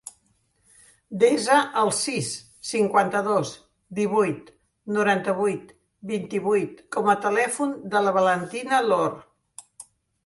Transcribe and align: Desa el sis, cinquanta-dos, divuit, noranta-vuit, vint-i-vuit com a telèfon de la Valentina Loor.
Desa 1.23 1.57
el 1.81 1.91
sis, 1.97 2.29
cinquanta-dos, 2.69 3.51
divuit, 3.99 4.49
noranta-vuit, 4.97 5.71
vint-i-vuit 6.13 6.83
com 6.97 7.13
a 7.15 7.19
telèfon 7.27 7.77
de 7.95 8.05
la 8.09 8.19
Valentina 8.21 8.85
Loor. 8.91 9.17